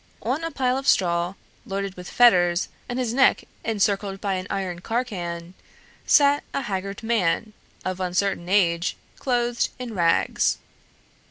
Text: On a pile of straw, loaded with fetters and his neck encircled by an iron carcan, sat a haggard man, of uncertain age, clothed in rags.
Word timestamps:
On 0.23 0.43
a 0.43 0.49
pile 0.49 0.79
of 0.79 0.87
straw, 0.87 1.35
loaded 1.63 1.93
with 1.95 2.09
fetters 2.09 2.69
and 2.89 2.97
his 2.97 3.13
neck 3.13 3.43
encircled 3.63 4.19
by 4.19 4.33
an 4.33 4.47
iron 4.49 4.79
carcan, 4.81 5.53
sat 6.07 6.43
a 6.55 6.61
haggard 6.63 7.03
man, 7.03 7.53
of 7.85 7.99
uncertain 7.99 8.49
age, 8.49 8.97
clothed 9.19 9.69
in 9.77 9.93
rags. 9.93 10.57